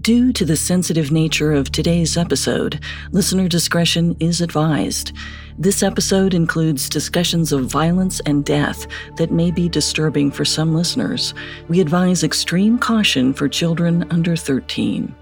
[0.00, 5.12] Due to the sensitive nature of today's episode, listener discretion is advised.
[5.58, 8.86] This episode includes discussions of violence and death
[9.16, 11.34] that may be disturbing for some listeners.
[11.68, 15.14] We advise extreme caution for children under 13.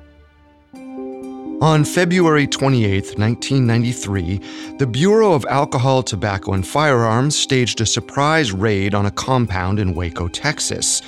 [1.60, 8.94] On February 28, 1993, the Bureau of Alcohol, Tobacco, and Firearms staged a surprise raid
[8.94, 11.02] on a compound in Waco, Texas.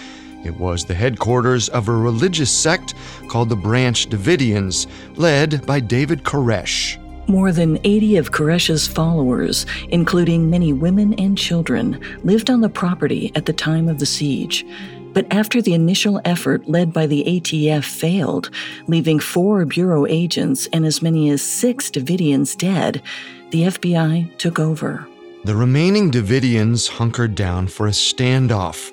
[0.45, 2.95] It was the headquarters of a religious sect
[3.29, 4.87] called the Branch Davidians,
[5.17, 6.97] led by David Koresh.
[7.29, 13.31] More than 80 of Koresh's followers, including many women and children, lived on the property
[13.34, 14.67] at the time of the siege.
[15.12, 18.51] But after the initial effort led by the ATF failed,
[18.87, 23.03] leaving four Bureau agents and as many as six Davidians dead,
[23.51, 25.07] the FBI took over.
[25.45, 28.93] The remaining Davidians hunkered down for a standoff.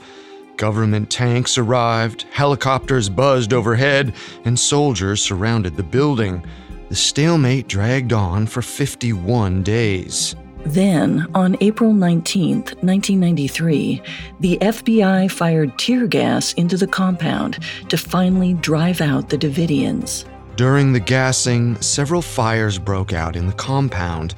[0.58, 6.44] Government tanks arrived, helicopters buzzed overhead, and soldiers surrounded the building.
[6.90, 10.36] The stalemate dragged on for 51 days.
[10.66, 14.02] Then, on April 19, 1993,
[14.40, 20.26] the FBI fired tear gas into the compound to finally drive out the Davidians.
[20.56, 24.34] During the gassing, several fires broke out in the compound.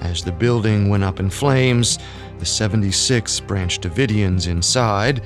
[0.00, 2.00] As the building went up in flames,
[2.40, 5.22] the 76 Branch Davidians inside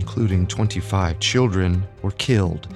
[0.00, 2.68] including 25 children, were killed.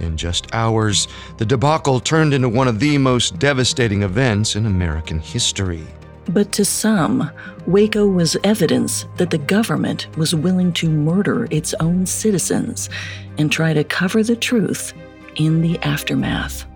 [0.00, 1.06] In just hours,
[1.38, 5.86] the debacle turned into one of the most devastating events in American history.
[6.28, 7.30] But to some,
[7.68, 12.90] Waco was evidence that the government was willing to murder its own citizens
[13.38, 14.94] and try to cover the truth
[15.36, 16.66] in the aftermath.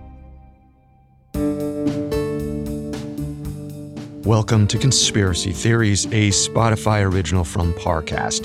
[4.25, 8.45] Welcome to Conspiracy Theories, a Spotify original from Parcast.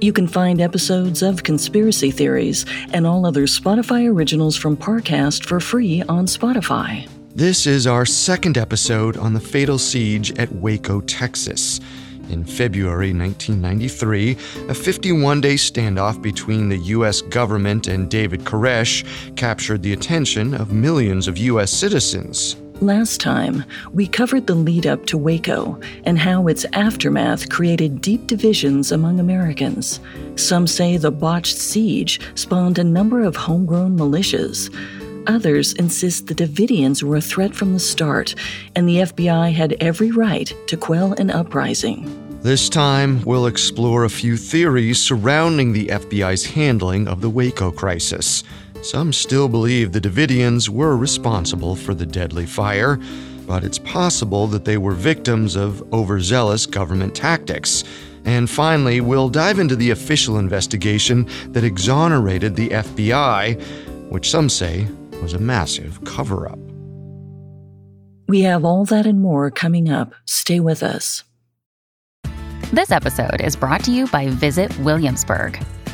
[0.00, 5.60] You can find episodes of Conspiracy Theories and all other Spotify originals from Parcast for
[5.60, 7.06] free on Spotify.
[7.34, 11.80] This is our second episode on the fatal siege at Waco, Texas.
[12.30, 14.38] In February 1993,
[14.68, 17.20] a 51 day standoff between the U.S.
[17.20, 19.04] government and David Koresh
[19.36, 21.70] captured the attention of millions of U.S.
[21.70, 22.56] citizens.
[22.80, 28.26] Last time, we covered the lead up to Waco and how its aftermath created deep
[28.26, 30.00] divisions among Americans.
[30.36, 34.74] Some say the botched siege spawned a number of homegrown militias.
[35.26, 38.34] Others insist the Davidians were a threat from the start,
[38.74, 42.08] and the FBI had every right to quell an uprising.
[42.40, 48.42] This time, we'll explore a few theories surrounding the FBI's handling of the Waco crisis.
[48.82, 52.98] Some still believe the Davidians were responsible for the deadly fire,
[53.46, 57.84] but it's possible that they were victims of overzealous government tactics.
[58.24, 63.60] And finally, we'll dive into the official investigation that exonerated the FBI,
[64.10, 64.86] which some say
[65.20, 66.58] was a massive cover up.
[68.28, 70.14] We have all that and more coming up.
[70.24, 71.24] Stay with us.
[72.72, 75.60] This episode is brought to you by Visit Williamsburg.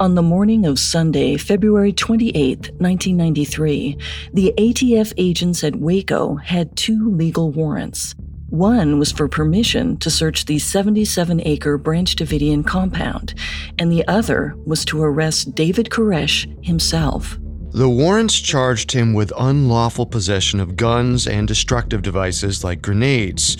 [0.00, 3.98] On the morning of Sunday, February 28, 1993,
[4.32, 8.14] the ATF agents at Waco had two legal warrants.
[8.48, 13.34] One was for permission to search the 77 acre Branch Davidian compound,
[13.78, 17.38] and the other was to arrest David Koresh himself.
[17.72, 23.58] The warrants charged him with unlawful possession of guns and destructive devices like grenades.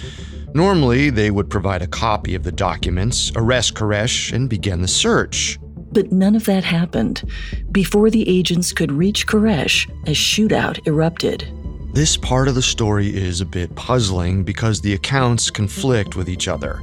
[0.55, 5.60] Normally, they would provide a copy of the documents, arrest Koresh, and begin the search.
[5.93, 7.23] But none of that happened.
[7.73, 11.49] Before the agents could reach Koresh, a shootout erupted.
[11.93, 16.47] This part of the story is a bit puzzling because the accounts conflict with each
[16.47, 16.81] other.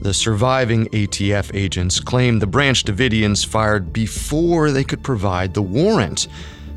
[0.00, 6.26] The surviving ATF agents claim the Branch Davidians fired before they could provide the warrant,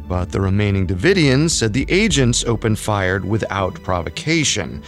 [0.07, 4.83] but the remaining Davidians said the agents opened fire without provocation.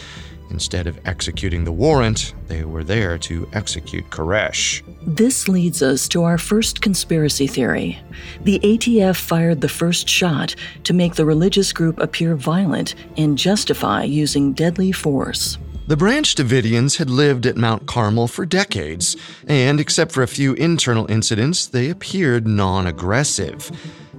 [0.50, 4.82] Instead of executing the warrant, they were there to execute Koresh.
[5.06, 8.00] This leads us to our first conspiracy theory.
[8.44, 14.04] The ATF fired the first shot to make the religious group appear violent and justify
[14.04, 15.58] using deadly force.
[15.88, 19.16] The Branch Davidians had lived at Mount Carmel for decades,
[19.48, 23.72] and except for a few internal incidents, they appeared non aggressive.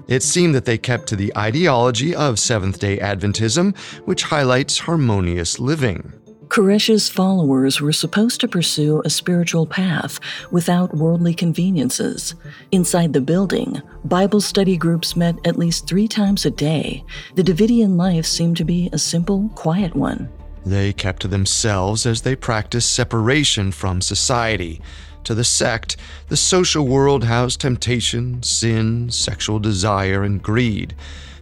[0.08, 3.76] It seemed that they kept to the ideology of Seventh day Adventism,
[4.06, 6.14] which highlights harmonious living.
[6.48, 10.18] Koresh's followers were supposed to pursue a spiritual path
[10.50, 12.34] without worldly conveniences.
[12.72, 17.04] Inside the building, Bible study groups met at least three times a day.
[17.34, 20.30] The Davidian life seemed to be a simple, quiet one.
[20.64, 24.80] They kept to themselves as they practiced separation from society.
[25.24, 25.98] To the sect,
[26.28, 30.94] the social world housed temptation, sin, sexual desire, and greed.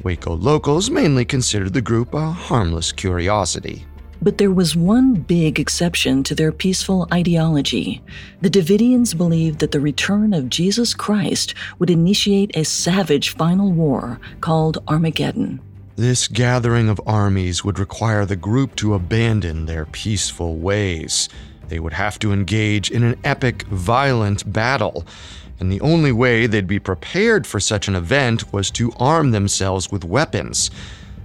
[0.03, 3.87] Waco locals mainly considered the group a harmless curiosity.
[4.23, 8.03] But there was one big exception to their peaceful ideology.
[8.41, 14.19] The Davidians believed that the return of Jesus Christ would initiate a savage final war
[14.41, 15.61] called Armageddon.
[15.97, 21.29] This gathering of armies would require the group to abandon their peaceful ways.
[21.69, 25.07] They would have to engage in an epic, violent battle.
[25.59, 29.91] And the only way they'd be prepared for such an event was to arm themselves
[29.91, 30.71] with weapons.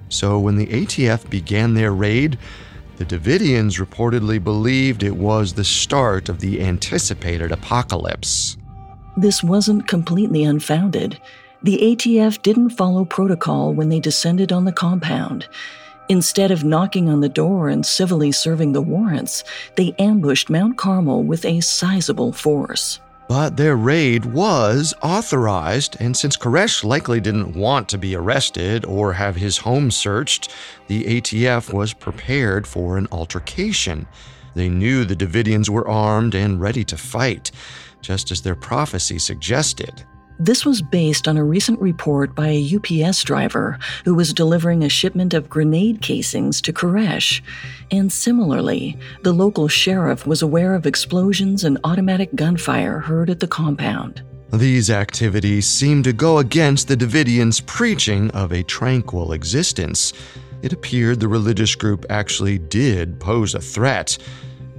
[0.08, 2.38] So when the ATF began their raid,
[3.02, 8.58] the Davidians reportedly believed it was the start of the anticipated apocalypse.
[9.18, 11.20] This wasn't completely unfounded.
[11.64, 15.48] The ATF didn't follow protocol when they descended on the compound.
[16.10, 19.44] Instead of knocking on the door and civilly serving the warrants,
[19.78, 23.00] they ambushed Mount Carmel with a sizable force.
[23.32, 29.14] But their raid was authorized, and since Koresh likely didn't want to be arrested or
[29.14, 30.54] have his home searched,
[30.88, 34.06] the ATF was prepared for an altercation.
[34.54, 37.52] They knew the Davidians were armed and ready to fight,
[38.02, 40.04] just as their prophecy suggested.
[40.44, 44.90] This was based on a recent report by a UPS driver who was delivering a
[44.90, 47.44] shipment of grenade casings to Koresh.
[47.92, 53.48] And similarly, the local sheriff was aware of explosions and automatic gunfire heard at the
[53.48, 54.24] compound.
[54.52, 60.12] These activities seemed to go against the Davidians' preaching of a tranquil existence.
[60.64, 64.18] It appeared the religious group actually did pose a threat,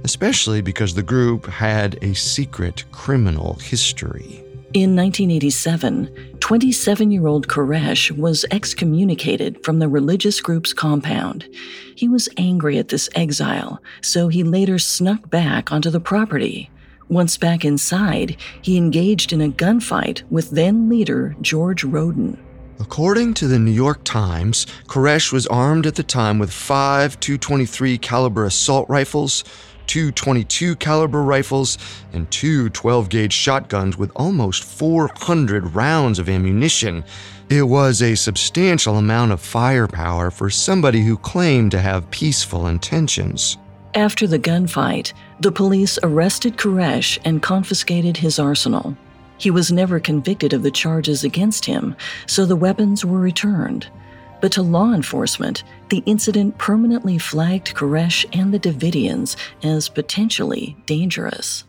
[0.03, 4.42] especially because the group had a secret criminal history.
[4.73, 11.47] In 1987, 27 year old Koresh was excommunicated from the religious group's compound.
[11.95, 16.71] He was angry at this exile, so he later snuck back onto the property.
[17.07, 22.39] Once back inside, he engaged in a gunfight with then leader George Roden.
[22.79, 27.99] According to the New York Times, Koresh was armed at the time with five 223
[27.99, 29.43] caliber assault rifles,
[29.87, 31.77] two 22 caliber rifles,
[32.13, 37.03] and two 12 gauge shotguns with almost 400 rounds of ammunition.
[37.49, 43.57] It was a substantial amount of firepower for somebody who claimed to have peaceful intentions.
[43.95, 48.97] After the gunfight, the police arrested Koresh and confiscated his arsenal.
[49.37, 53.87] He was never convicted of the charges against him, so the weapons were returned.
[54.43, 61.63] But to law enforcement, the incident permanently flagged Koresh and the Davidians as potentially dangerous.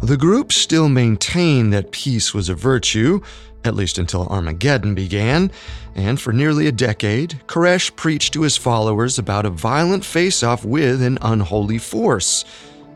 [0.00, 3.22] The group still maintained that peace was a virtue,
[3.64, 5.50] at least until Armageddon began,
[5.96, 10.64] and for nearly a decade, Koresh preached to his followers about a violent face off
[10.64, 12.44] with an unholy force.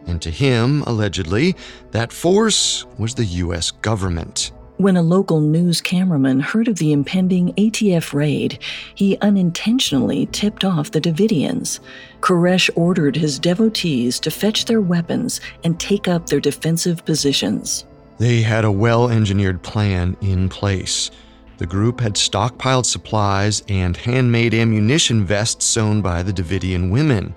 [0.07, 1.57] And to him, allegedly,
[1.91, 3.73] that force was the U.S.
[3.73, 4.53] government.
[4.77, 8.59] When a local news cameraman heard of the impending ATF raid,
[8.97, 11.79] he unintentionally tipped off the Davidians.
[12.21, 17.85] Koresh ordered his devotees to fetch their weapons and take up their defensive positions.
[18.19, 21.13] They had a well engineered plan in place.
[21.59, 27.37] The group had stockpiled supplies and handmade ammunition vests sewn by the Davidian women.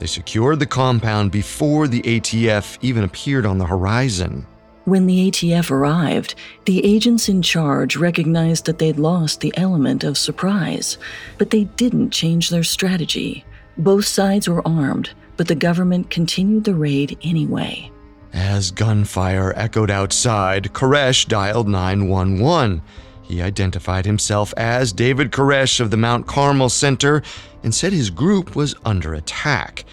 [0.00, 4.48] They secured the compound before the ATF even appeared on the horizon.
[4.84, 6.34] When the ATF arrived,
[6.64, 10.98] the agents in charge recognized that they'd lost the element of surprise,
[11.38, 13.44] but they didn't change their strategy.
[13.78, 17.90] Both sides were armed, but the government continued the raid anyway.
[18.32, 22.82] As gunfire echoed outside, Koresh dialed 911.
[23.22, 27.22] He identified himself as David Koresh of the Mount Carmel Center
[27.62, 29.84] and said his group was under attack.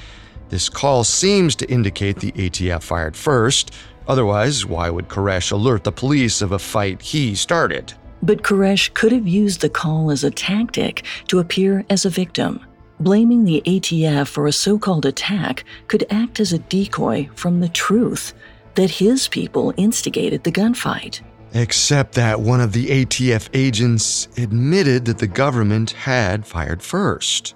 [0.50, 3.72] This call seems to indicate the ATF fired first,
[4.10, 7.94] Otherwise, why would Koresh alert the police of a fight he started?
[8.24, 12.60] But Koresh could have used the call as a tactic to appear as a victim.
[13.00, 17.70] Blaming the ATF for a so called attack could act as a decoy from the
[17.70, 18.34] truth
[18.74, 21.22] that his people instigated the gunfight.
[21.54, 27.54] Except that one of the ATF agents admitted that the government had fired first.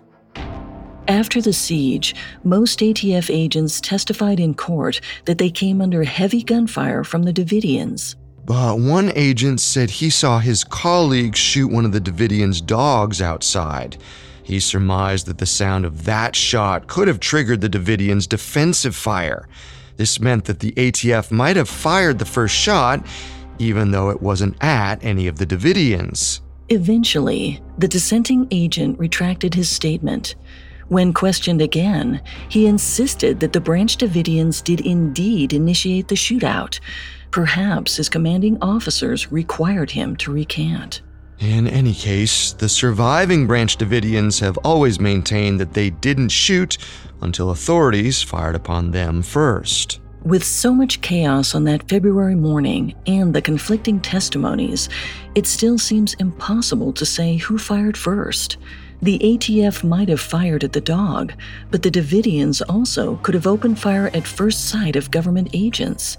[1.07, 7.03] After the siege, most ATF agents testified in court that they came under heavy gunfire
[7.03, 8.15] from the Davidians.
[8.45, 13.97] But one agent said he saw his colleague shoot one of the Davidians' dogs outside.
[14.43, 19.47] He surmised that the sound of that shot could have triggered the Davidians' defensive fire.
[19.97, 23.05] This meant that the ATF might have fired the first shot,
[23.59, 26.39] even though it wasn't at any of the Davidians.
[26.69, 30.35] Eventually, the dissenting agent retracted his statement.
[30.89, 36.79] When questioned again, he insisted that the Branch Davidians did indeed initiate the shootout.
[37.31, 41.01] Perhaps his commanding officers required him to recant.
[41.39, 46.77] In any case, the surviving Branch Davidians have always maintained that they didn't shoot
[47.21, 49.99] until authorities fired upon them first.
[50.23, 54.87] With so much chaos on that February morning and the conflicting testimonies,
[55.35, 58.57] it still seems impossible to say who fired first.
[59.03, 61.33] The ATF might have fired at the dog,
[61.69, 66.17] but the Davidians also could have opened fire at first sight of government agents.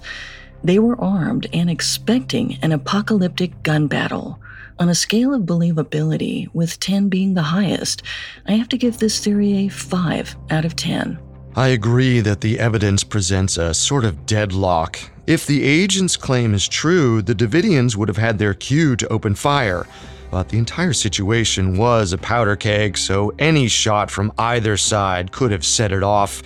[0.63, 4.39] They were armed and expecting an apocalyptic gun battle.
[4.77, 8.03] On a scale of believability, with 10 being the highest,
[8.45, 11.17] I have to give this theory a 5 out of 10.
[11.55, 14.99] I agree that the evidence presents a sort of deadlock.
[15.25, 19.33] If the agent's claim is true, the Davidians would have had their cue to open
[19.33, 19.87] fire
[20.31, 25.51] but the entire situation was a powder keg, so any shot from either side could
[25.51, 26.41] have set it off,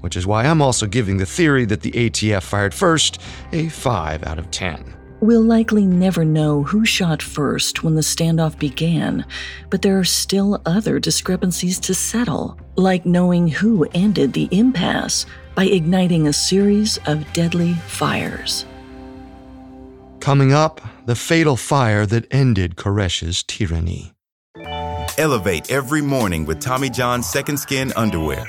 [0.00, 3.20] which is why I'm also giving the theory that the ATF fired first
[3.52, 4.94] a 5 out of 10.
[5.20, 9.24] We'll likely never know who shot first when the standoff began,
[9.70, 15.24] but there are still other discrepancies to settle, like knowing who ended the impasse
[15.54, 18.66] by igniting a series of deadly fires.
[20.18, 24.14] Coming up, the fatal fire that ended Koresh's tyranny.
[25.18, 28.48] Elevate every morning with Tommy John's Second Skin underwear.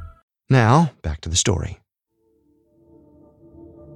[0.51, 1.79] Now, back to the story.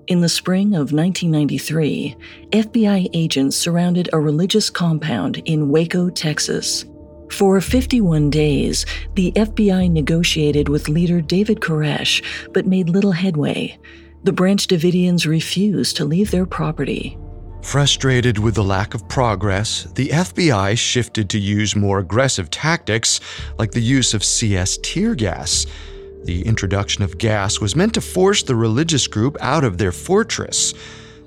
[0.07, 2.15] In the spring of 1993,
[2.51, 6.85] FBI agents surrounded a religious compound in Waco, Texas.
[7.29, 8.85] For 51 days,
[9.15, 13.77] the FBI negotiated with leader David Koresh, but made little headway.
[14.23, 17.17] The Branch Davidians refused to leave their property.
[17.63, 23.19] Frustrated with the lack of progress, the FBI shifted to use more aggressive tactics,
[23.59, 25.65] like the use of CS tear gas.
[26.25, 30.73] The introduction of gas was meant to force the religious group out of their fortress.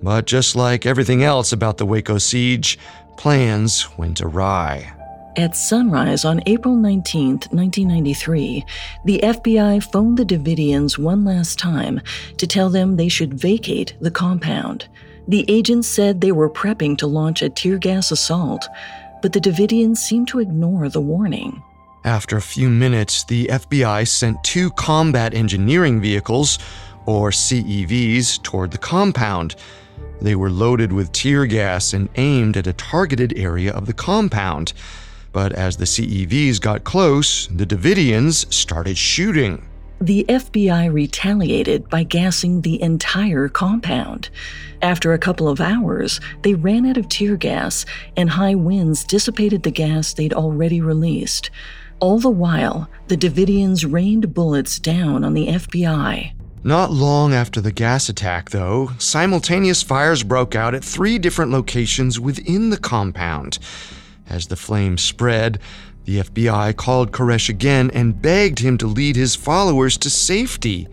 [0.03, 2.79] But just like everything else about the Waco siege,
[3.17, 4.93] plans went awry.
[5.37, 8.65] At sunrise on April 19, 1993,
[9.05, 12.01] the FBI phoned the Davidians one last time
[12.37, 14.89] to tell them they should vacate the compound.
[15.29, 18.67] The agents said they were prepping to launch a tear gas assault.
[19.21, 21.63] but the Davidians seemed to ignore the warning.
[22.05, 26.59] After a few minutes, the FBI sent two combat engineering vehicles,
[27.07, 29.57] or CEVs, toward the compound.
[30.21, 34.73] They were loaded with tear gas and aimed at a targeted area of the compound.
[35.33, 39.67] But as the CEVs got close, the Davidians started shooting.
[40.01, 44.31] The FBI retaliated by gassing the entire compound.
[44.81, 47.85] After a couple of hours, they ran out of tear gas,
[48.17, 51.51] and high winds dissipated the gas they'd already released.
[52.01, 56.33] All the while, the Davidians rained bullets down on the FBI.
[56.63, 62.21] Not long after the gas attack, though, simultaneous fires broke out at three different locations
[62.21, 63.59] within the compound.
[64.29, 65.59] As the flames spread,
[66.05, 70.89] the FBI called Koresh again and begged him to lead his followers to safety,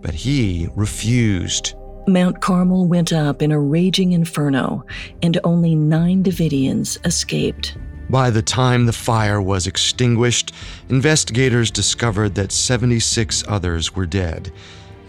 [0.00, 1.74] but he refused.
[2.06, 4.84] Mount Carmel went up in a raging inferno,
[5.22, 7.76] and only nine Davidians escaped.
[8.10, 10.54] By the time the fire was extinguished,
[10.88, 14.50] investigators discovered that 76 others were dead,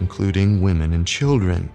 [0.01, 1.71] including women and children.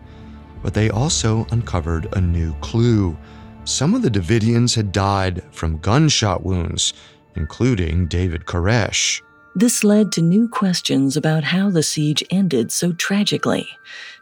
[0.63, 3.17] But they also uncovered a new clue.
[3.65, 6.93] Some of the Davidians had died from gunshot wounds,
[7.37, 9.23] including David Koresh.
[9.57, 13.69] This led to new questions about how the siege ended so tragically.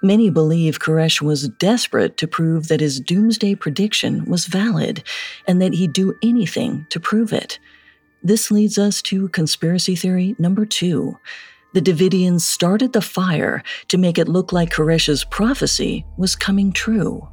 [0.03, 5.03] Many believe Koresh was desperate to prove that his doomsday prediction was valid
[5.49, 7.59] and that he'd do anything to prove it.
[8.23, 11.19] This leads us to conspiracy theory number two.
[11.73, 17.27] The Davidians started the fire to make it look like Koresh's prophecy was coming true.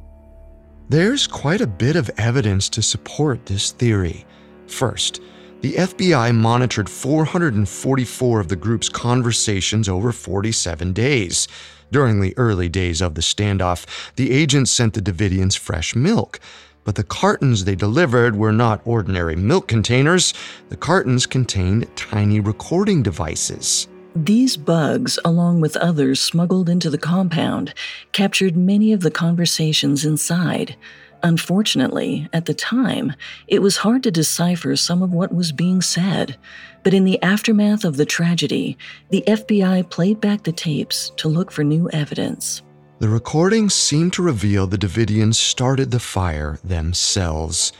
[0.88, 4.24] There's quite a bit of evidence to support this theory.
[4.66, 5.20] First,
[5.60, 11.48] the FBI monitored 444 of the group's conversations over 47 days.
[11.92, 13.84] During the early days of the standoff,
[14.16, 16.40] the agents sent the Davidians fresh milk.
[16.84, 20.32] But the cartons they delivered were not ordinary milk containers.
[20.70, 23.86] The cartons contained tiny recording devices.
[24.16, 27.74] These bugs, along with others smuggled into the compound,
[28.12, 30.74] captured many of the conversations inside.
[31.22, 33.14] Unfortunately, at the time,
[33.46, 36.36] it was hard to decipher some of what was being said.
[36.82, 38.78] But in the aftermath of the tragedy,
[39.10, 42.62] the FBI played back the tapes to look for new evidence.
[43.00, 47.72] The recordings seemed to reveal the Davidians started the fire themselves.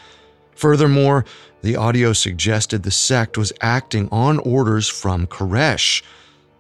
[0.55, 1.25] Furthermore,
[1.63, 6.03] the audio suggested the sect was acting on orders from Koresh.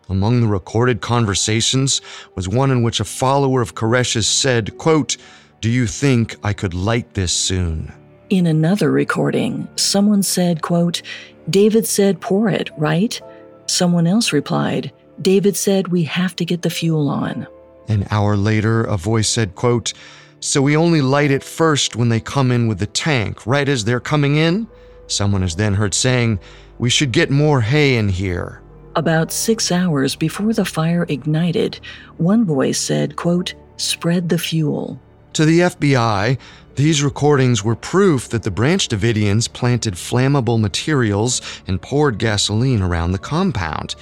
[0.08, 2.00] Among the recorded conversations
[2.34, 5.16] was one in which a follower of Koresh's said, quote,
[5.60, 7.92] do you think I could light this soon?
[8.30, 11.02] In another recording, someone said, quote,
[11.50, 13.20] David said pour it, right?
[13.66, 17.46] Someone else replied, David said we have to get the fuel on.
[17.88, 19.92] An hour later, a voice said, quote,
[20.40, 23.84] So we only light it first when they come in with the tank, right as
[23.84, 24.66] they're coming in?
[25.08, 26.40] Someone is then heard saying,
[26.78, 28.62] We should get more hay in here.
[28.96, 31.80] About six hours before the fire ignited,
[32.16, 34.98] one voice said, quote, Spread the fuel.
[35.40, 36.36] To the FBI,
[36.74, 43.12] these recordings were proof that the Branch Davidians planted flammable materials and poured gasoline around
[43.12, 43.94] the compound.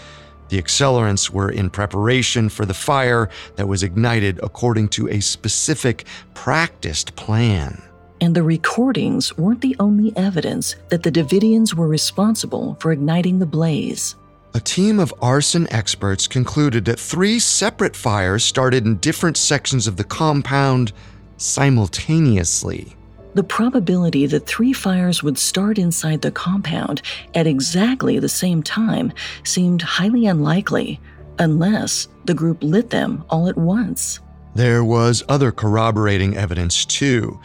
[0.49, 6.07] The accelerants were in preparation for the fire that was ignited according to a specific,
[6.35, 7.81] practiced plan.
[8.21, 13.47] And the recordings weren't the only evidence that the Davidians were responsible for igniting the
[13.47, 14.17] blaze.
[14.55, 19.97] A team of arson experts concluded that three separate fires started in different sections of
[19.97, 20.93] the compound
[21.39, 22.95] simultaneously.
[23.35, 27.03] The probability that three fires would start inside the compound
[27.35, 29.13] at exactly the same time
[29.45, 31.01] seemed highly unlikely,
[31.39, 34.21] unless the group lit them all at once.
[34.55, 37.39] There was other corroborating evidence, too.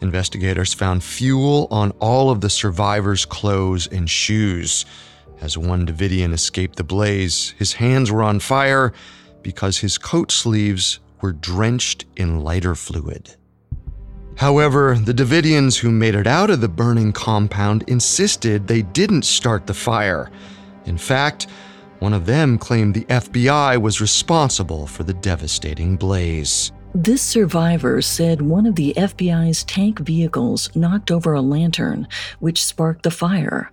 [0.00, 4.84] Investigators found fuel on all of the survivors' clothes and shoes.
[5.40, 8.92] As one Davidian escaped the blaze, his hands were on fire
[9.42, 13.36] because his coat sleeves were drenched in lighter fluid.
[14.36, 19.66] However, the Davidians who made it out of the burning compound insisted they didn't start
[19.66, 20.30] the fire.
[20.84, 21.46] In fact,
[22.00, 26.70] one of them claimed the FBI was responsible for the devastating blaze.
[26.94, 32.06] This survivor said one of the FBI's tank vehicles knocked over a lantern,
[32.40, 33.70] which sparked the fire.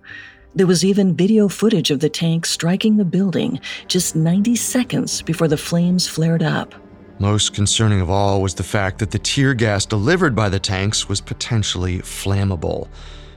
[0.54, 5.48] There was even video footage of the tank striking the building just 90 seconds before
[5.48, 6.74] the flames flared up.
[7.18, 11.08] Most concerning of all was the fact that the tear gas delivered by the tanks
[11.08, 12.88] was potentially flammable.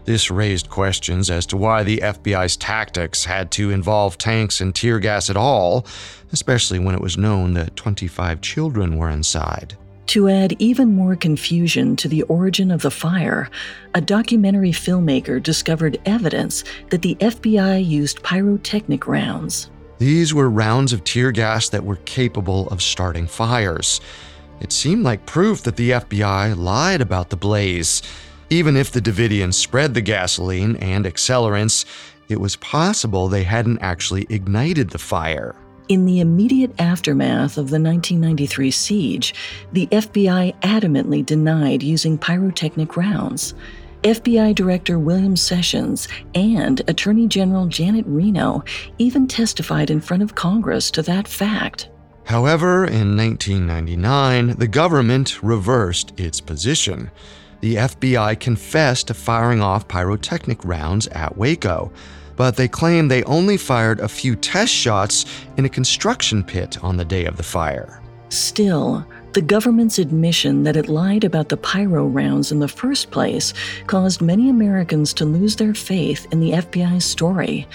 [0.05, 4.99] This raised questions as to why the FBI's tactics had to involve tanks and tear
[4.99, 5.85] gas at all,
[6.31, 9.77] especially when it was known that 25 children were inside.
[10.07, 13.49] To add even more confusion to the origin of the fire,
[13.93, 19.69] a documentary filmmaker discovered evidence that the FBI used pyrotechnic rounds.
[19.99, 23.99] These were rounds of tear gas that were capable of starting fires.
[24.59, 28.03] It seemed like proof that the FBI lied about the blaze.
[28.49, 31.85] Even if the Davidians spread the gasoline and accelerants,
[32.29, 35.55] it was possible they hadn't actually ignited the fire.
[35.89, 39.33] In the immediate aftermath of the 1993 siege,
[39.71, 43.53] the FBI adamantly denied using pyrotechnic rounds.
[44.07, 48.63] FBI Director William Sessions and Attorney General Janet Reno
[48.99, 51.89] even testified in front of Congress to that fact.
[52.23, 57.11] However, in 1999, the government reversed its position.
[57.59, 61.91] The FBI confessed to firing off pyrotechnic rounds at Waco
[62.37, 65.25] but they claimed they only fired a few test shots
[65.57, 67.99] in a construction pit on the day of the fire.
[68.29, 69.03] Still,
[69.37, 73.53] the government's admission that it lied about the pyro rounds in the first place
[73.85, 77.67] caused many Americans to lose their faith in the FBI's story.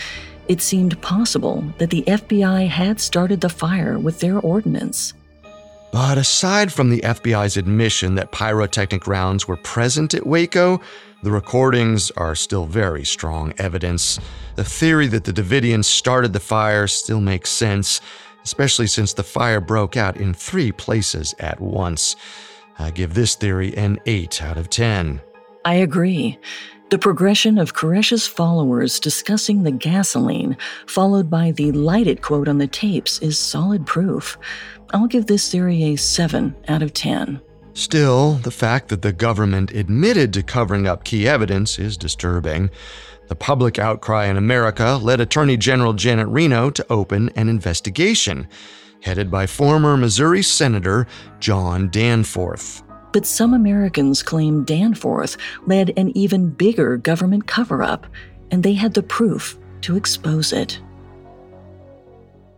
[0.48, 5.14] It seemed possible that the FBI had started the fire with their ordnance.
[5.92, 10.80] But aside from the FBI's admission that pyrotechnic rounds were present at Waco,
[11.22, 14.18] the recordings are still very strong evidence.
[14.56, 18.00] The theory that the Davidians started the fire still makes sense,
[18.44, 22.16] especially since the fire broke out in three places at once.
[22.78, 25.20] I give this theory an 8 out of 10.
[25.64, 26.38] I agree.
[26.90, 32.66] The progression of Koresh's followers discussing the gasoline, followed by the lighted quote on the
[32.66, 34.36] tapes, is solid proof.
[34.92, 37.40] I'll give this theory a 7 out of 10.
[37.74, 42.70] Still, the fact that the government admitted to covering up key evidence is disturbing.
[43.28, 48.46] The public outcry in America led Attorney General Janet Reno to open an investigation,
[49.00, 51.06] headed by former Missouri Senator
[51.40, 52.82] John Danforth.
[53.12, 58.06] But some Americans claim Danforth led an even bigger government cover up,
[58.50, 60.78] and they had the proof to expose it.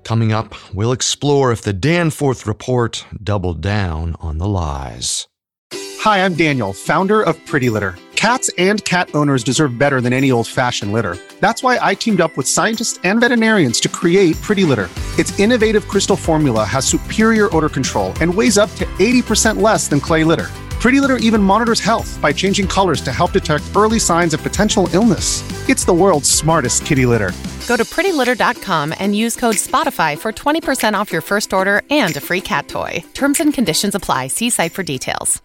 [0.05, 5.29] Coming up, we'll explore if the Danforth report doubled down on the lies.
[5.73, 7.95] Hi, I'm Daniel, founder of Pretty Litter.
[8.15, 11.17] Cats and cat owners deserve better than any old fashioned litter.
[11.41, 14.91] That's why I teamed up with scientists and veterinarians to create Pretty Litter.
[15.19, 20.01] Its innovative crystal formula has superior odor control and weighs up to 80% less than
[20.01, 20.51] clay litter.
[20.85, 24.87] Pretty Litter even monitors health by changing colors to help detect early signs of potential
[24.93, 25.43] illness.
[25.67, 27.33] It's the world's smartest kitty litter.
[27.67, 32.21] Go to prettylitter.com and use code SPOTIFY for 20% off your first order and a
[32.21, 33.03] free cat toy.
[33.15, 34.27] Terms and conditions apply.
[34.27, 35.43] See site for details.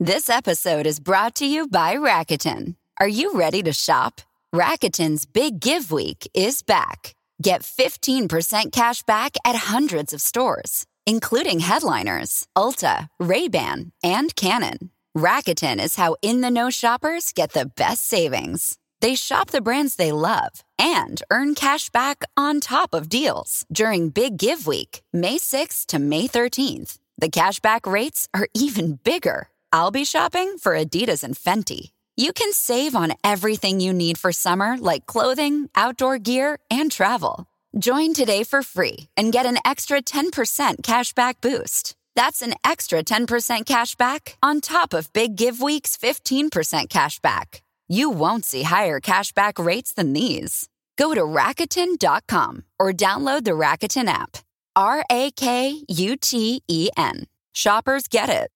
[0.00, 2.74] This episode is brought to you by Rakuten.
[2.98, 4.20] Are you ready to shop?
[4.52, 7.14] Rakuten's Big Give Week is back.
[7.40, 14.90] Get 15% cash back at hundreds of stores including headliners, Ulta, Ray-Ban, and Canon.
[15.16, 18.76] Rakuten is how in-the-know shoppers get the best savings.
[19.00, 24.10] They shop the brands they love and earn cash back on top of deals during
[24.10, 26.98] Big Give Week, May 6th to May 13th.
[27.16, 29.48] The cashback rates are even bigger.
[29.72, 31.92] I'll be shopping for Adidas and Fenty.
[32.16, 37.46] You can save on everything you need for summer, like clothing, outdoor gear, and travel.
[37.78, 41.94] Join today for free and get an extra 10% cashback boost.
[42.16, 46.50] That's an extra 10% cashback on top of Big Give Week's 15%
[46.88, 47.60] cashback.
[47.86, 50.68] You won't see higher cashback rates than these.
[50.96, 54.38] Go to Rakuten.com or download the Rakuten app.
[54.74, 57.26] R A K U T E N.
[57.52, 58.50] Shoppers get it.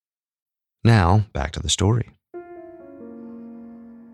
[0.83, 2.09] Now, back to the story.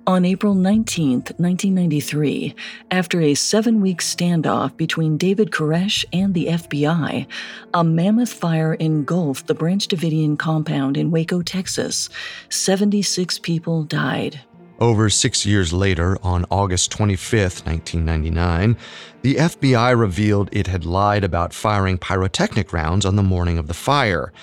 [0.10, 2.56] On April 19, 1993,
[2.90, 7.28] after a seven week standoff between David Koresh and the FBI,
[7.76, 12.10] a mammoth fire engulfed the Branch Davidian compound in Waco, Texas.
[12.50, 14.42] 76 people died.
[14.80, 18.78] Over six years later, on August 25, 1999,
[19.22, 23.76] the FBI revealed it had lied about firing pyrotechnic rounds on the morning of the
[23.76, 24.34] fire.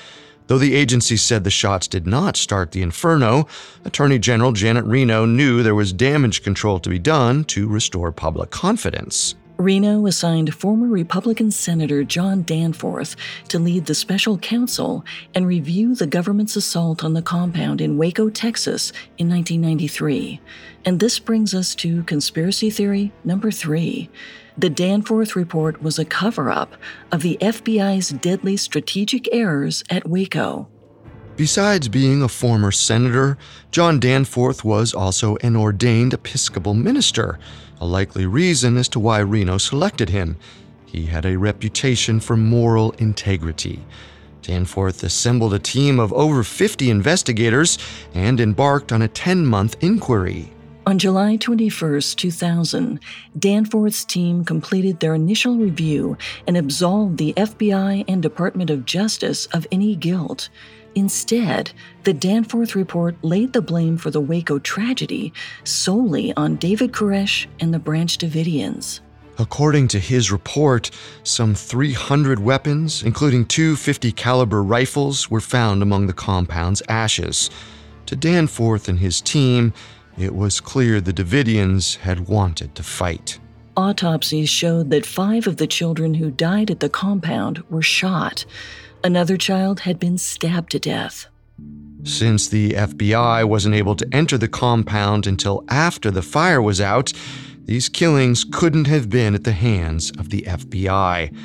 [0.46, 3.48] Though the agency said the shots did not start the inferno,
[3.85, 8.50] Attorney General Janet Reno knew there was damage control to be done to restore public
[8.50, 9.35] confidence.
[9.59, 13.16] Reno assigned former Republican Senator John Danforth
[13.48, 15.02] to lead the special counsel
[15.35, 20.40] and review the government's assault on the compound in Waco, Texas in 1993.
[20.85, 24.11] And this brings us to conspiracy theory number three.
[24.59, 26.77] The Danforth report was a cover up
[27.12, 30.69] of the FBI's deadly strategic errors at Waco.
[31.37, 33.37] Besides being a former senator,
[33.71, 37.38] John Danforth was also an ordained Episcopal minister,
[37.83, 40.38] a likely reason as to why Reno selected him.
[40.87, 43.85] He had a reputation for moral integrity.
[44.40, 47.77] Danforth assembled a team of over 50 investigators
[48.14, 50.51] and embarked on a 10 month inquiry.
[50.88, 53.01] On July 21, 2000,
[53.37, 59.66] Danforth's team completed their initial review and absolved the FBI and Department of Justice of
[59.72, 60.49] any guilt.
[60.94, 61.72] Instead,
[62.05, 65.33] the Danforth report laid the blame for the Waco tragedy
[65.64, 69.01] solely on David Koresh and the Branch Davidians.
[69.38, 70.92] According to his report,
[71.25, 77.51] some 300 weapons, including two 50 caliber rifles, were found among the compound's ashes.
[78.07, 79.72] To Danforth and his team,
[80.18, 83.38] it was clear the Davidians had wanted to fight.
[83.76, 88.46] Autopsies showed that five of the children who died at the compound were shot.
[89.05, 91.26] Another child had been stabbed to death.
[92.02, 97.12] Since the FBI wasn't able to enter the compound until after the fire was out,
[97.64, 101.37] these killings couldn't have been at the hands of the FBI.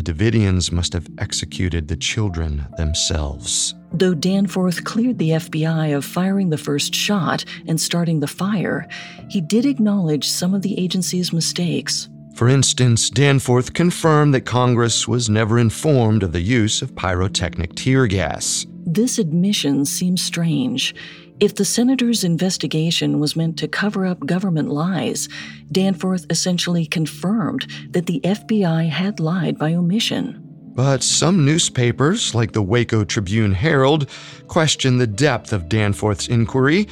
[0.00, 3.74] The Davidians must have executed the children themselves.
[3.92, 8.88] Though Danforth cleared the FBI of firing the first shot and starting the fire,
[9.28, 12.08] he did acknowledge some of the agency's mistakes.
[12.34, 18.06] For instance, Danforth confirmed that Congress was never informed of the use of pyrotechnic tear
[18.06, 18.64] gas.
[18.86, 20.94] This admission seems strange.
[21.40, 25.26] If the senator's investigation was meant to cover up government lies,
[25.72, 30.46] Danforth essentially confirmed that the FBI had lied by omission.
[30.74, 34.06] But some newspapers, like the Waco Tribune Herald,
[34.48, 36.86] question the depth of Danforth's inquiry.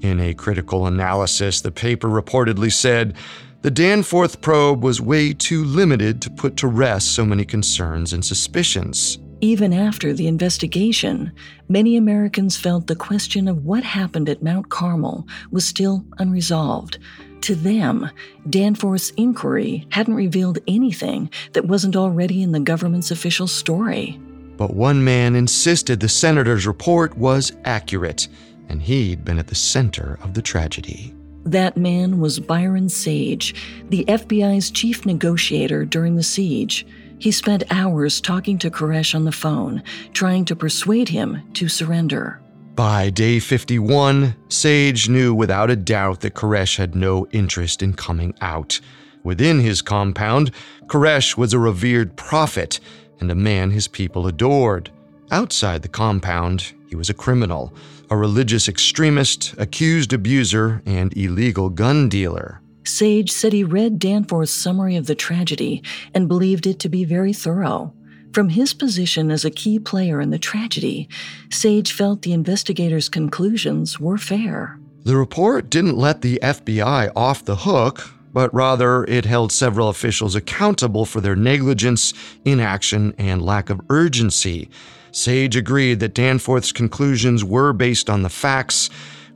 [0.00, 3.16] In a critical analysis, the paper reportedly said
[3.62, 8.24] the Danforth probe was way too limited to put to rest so many concerns and
[8.24, 9.18] suspicions.
[9.40, 11.30] Even after the investigation,
[11.68, 16.98] many Americans felt the question of what happened at Mount Carmel was still unresolved.
[17.42, 18.10] To them,
[18.50, 24.20] Danforth's inquiry hadn't revealed anything that wasn't already in the government's official story.
[24.56, 28.26] But one man insisted the senator's report was accurate,
[28.68, 31.14] and he'd been at the center of the tragedy.
[31.44, 33.54] That man was Byron Sage,
[33.88, 36.84] the FBI's chief negotiator during the siege.
[37.18, 42.40] He spent hours talking to Koresh on the phone, trying to persuade him to surrender.
[42.76, 48.34] By day 51, Sage knew without a doubt that Koresh had no interest in coming
[48.40, 48.80] out.
[49.24, 50.52] Within his compound,
[50.86, 52.78] Koresh was a revered prophet
[53.18, 54.90] and a man his people adored.
[55.32, 57.74] Outside the compound, he was a criminal,
[58.10, 62.60] a religious extremist, accused abuser, and illegal gun dealer.
[62.88, 65.82] Sage said he read Danforth's summary of the tragedy
[66.14, 67.92] and believed it to be very thorough.
[68.32, 71.08] From his position as a key player in the tragedy,
[71.50, 74.78] Sage felt the investigators' conclusions were fair.
[75.04, 80.34] The report didn't let the FBI off the hook, but rather it held several officials
[80.34, 84.70] accountable for their negligence, inaction, and lack of urgency.
[85.12, 88.88] Sage agreed that Danforth's conclusions were based on the facts,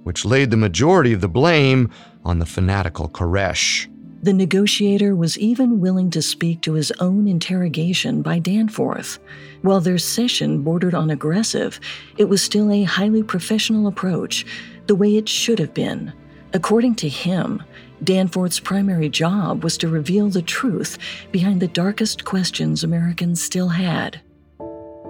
[0.04, 1.90] which laid the majority of the blame
[2.24, 3.88] on the fanatical Koresh.
[4.22, 9.18] The negotiator was even willing to speak to his own interrogation by Danforth.
[9.62, 11.80] While their session bordered on aggressive,
[12.18, 14.46] it was still a highly professional approach,
[14.86, 16.12] the way it should have been.
[16.52, 17.64] According to him,
[18.04, 20.98] Danforth's primary job was to reveal the truth
[21.32, 24.20] behind the darkest questions Americans still had.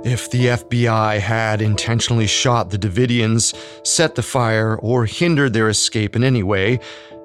[0.04, 3.54] If the FBI had intentionally shot the Davidians,
[3.86, 6.80] set the fire, or hindered their escape in any way,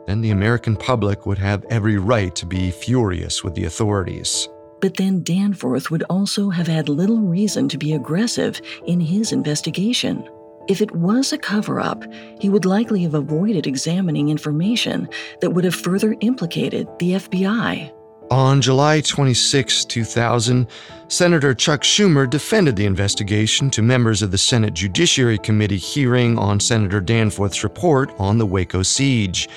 [0.06, 4.48] then the American public would have every right to be furious with the authorities.
[4.80, 10.30] But then Danforth would also have had little reason to be aggressive in his investigation.
[10.68, 12.04] If it was a cover up,
[12.40, 15.10] he would likely have avoided examining information
[15.42, 17.92] that would have further implicated the FBI.
[18.30, 20.68] On July 26, 2000,
[21.08, 26.60] Senator Chuck Schumer defended the investigation to members of the Senate Judiciary Committee hearing on
[26.60, 29.48] Senator Danforth's report on the Waco siege.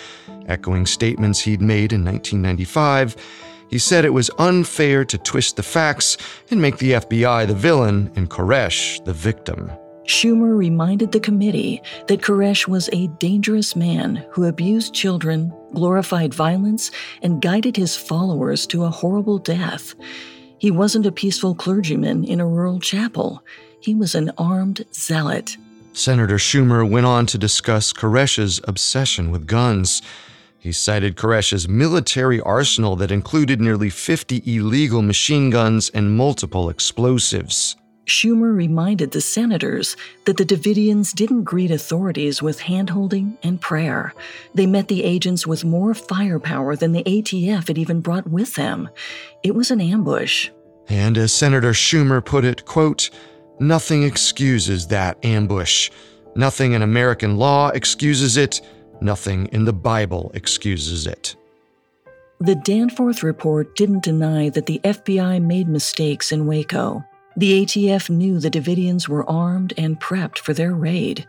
[0.46, 3.16] Echoing statements he'd made in 1995,
[3.68, 6.16] he said it was unfair to twist the facts
[6.52, 9.72] and make the FBI the villain and Koresh the victim.
[10.04, 16.90] Schumer reminded the committee that Koresh was a dangerous man who abused children, glorified violence,
[17.22, 19.94] and guided his followers to a horrible death.
[20.58, 23.42] He wasn't a peaceful clergyman in a rural chapel,
[23.80, 25.56] he was an armed zealot.
[25.92, 30.02] Senator Schumer went on to discuss Koresh's obsession with guns.
[30.58, 37.76] He cited Koresh's military arsenal that included nearly 50 illegal machine guns and multiple explosives.
[38.06, 44.14] Schumer reminded the senators that the Davidians didn't greet authorities with handholding and prayer.
[44.54, 48.88] They met the agents with more firepower than the ATF had even brought with them.
[49.42, 50.50] It was an ambush.
[50.88, 53.10] And as Senator Schumer put it, quote,
[53.60, 55.90] Nothing excuses that ambush.
[56.34, 58.60] Nothing in American law excuses it.
[59.00, 61.36] Nothing in the Bible excuses it.
[62.40, 67.04] The Danforth report didn't deny that the FBI made mistakes in Waco.
[67.40, 71.26] The ATF knew the Davidians were armed and prepped for their raid.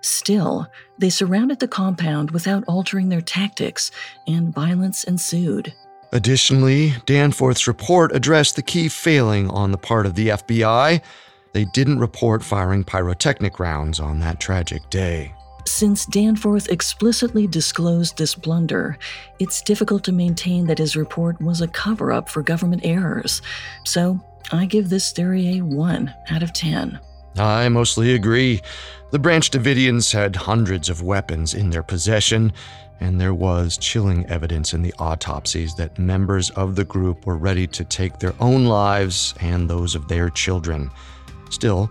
[0.00, 0.66] Still,
[0.98, 3.92] they surrounded the compound without altering their tactics,
[4.26, 5.72] and violence ensued.
[6.10, 11.00] Additionally, Danforth's report addressed the key failing on the part of the FBI.
[11.52, 15.32] They didn't report firing pyrotechnic rounds on that tragic day.
[15.64, 18.98] Since Danforth explicitly disclosed this blunder,
[19.38, 23.42] it's difficult to maintain that his report was a cover up for government errors.
[23.84, 26.98] So I give this theory a 1 out of 10.
[27.38, 28.60] I mostly agree.
[29.10, 32.52] The Branch Davidians had hundreds of weapons in their possession,
[33.00, 37.66] and there was chilling evidence in the autopsies that members of the group were ready
[37.68, 40.90] to take their own lives and those of their children.
[41.50, 41.90] Still,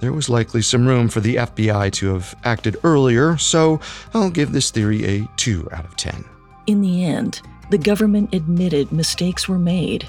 [0.00, 3.80] there was likely some room for the FBI to have acted earlier, so
[4.14, 6.24] I'll give this theory a 2 out of 10.
[6.66, 10.06] In the end, the government admitted mistakes were made,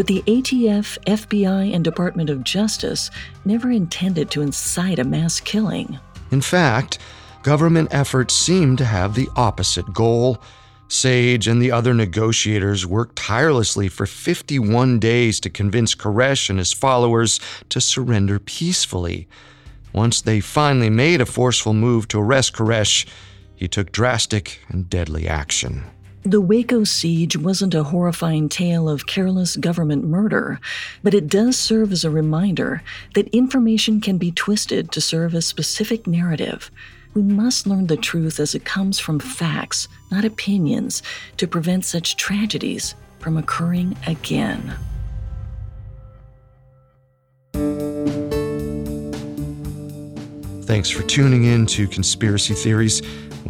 [0.00, 3.10] but the ATF, FBI, and Department of Justice
[3.44, 6.00] never intended to incite a mass killing.
[6.30, 6.98] In fact,
[7.42, 10.40] government efforts seemed to have the opposite goal.
[10.88, 16.72] Sage and the other negotiators worked tirelessly for 51 days to convince Koresh and his
[16.72, 19.28] followers to surrender peacefully.
[19.92, 23.06] Once they finally made a forceful move to arrest Koresh,
[23.54, 25.84] he took drastic and deadly action.
[26.22, 30.60] The Waco siege wasn't a horrifying tale of careless government murder,
[31.02, 32.82] but it does serve as a reminder
[33.14, 36.70] that information can be twisted to serve a specific narrative.
[37.14, 41.02] We must learn the truth as it comes from facts, not opinions,
[41.38, 44.74] to prevent such tragedies from occurring again.
[50.64, 53.00] Thanks for tuning in to Conspiracy Theories.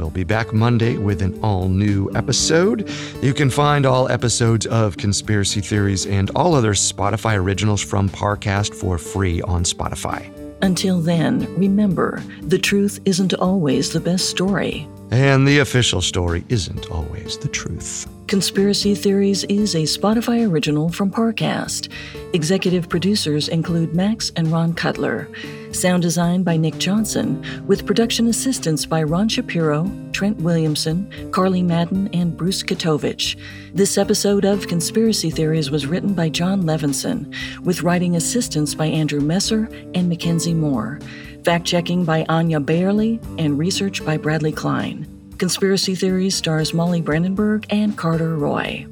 [0.01, 2.89] We'll be back Monday with an all new episode.
[3.21, 8.75] You can find all episodes of Conspiracy Theories and all other Spotify originals from Parcast
[8.75, 10.33] for free on Spotify.
[10.63, 14.89] Until then, remember the truth isn't always the best story.
[15.11, 18.09] And the official story isn't always the truth.
[18.31, 21.93] Conspiracy Theories is a Spotify original from Parcast.
[22.33, 25.29] Executive producers include Max and Ron Cutler.
[25.73, 32.09] Sound design by Nick Johnson, with production assistance by Ron Shapiro, Trent Williamson, Carly Madden,
[32.13, 33.37] and Bruce Katovich.
[33.75, 39.21] This episode of Conspiracy Theories was written by John Levinson, with writing assistance by Andrew
[39.21, 41.01] Messer and Mackenzie Moore.
[41.43, 45.10] Fact checking by Anya Bayerly and research by Bradley Klein.
[45.41, 48.87] Conspiracy Theories stars Molly Brandenburg and Carter Roy.